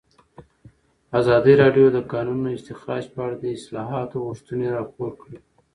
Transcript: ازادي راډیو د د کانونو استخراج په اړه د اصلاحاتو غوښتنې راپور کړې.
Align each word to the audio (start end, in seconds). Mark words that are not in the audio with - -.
ازادي 1.19 1.53
راډیو 1.61 1.87
د 1.91 1.93
د 1.95 1.99
کانونو 2.11 2.47
استخراج 2.57 3.03
په 3.13 3.19
اړه 3.25 3.35
د 3.39 3.45
اصلاحاتو 3.57 4.23
غوښتنې 4.27 4.67
راپور 4.77 5.11
کړې. 5.21 5.37